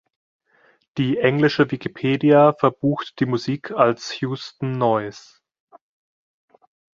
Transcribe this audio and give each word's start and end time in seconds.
Die 0.97 1.19
englische 1.19 1.69
Wikipedia 1.69 2.53
verbucht 2.53 3.19
die 3.19 3.27
Musik 3.27 3.69
als 3.69 4.19
"Houston 4.19 4.71
Noise". 4.79 5.33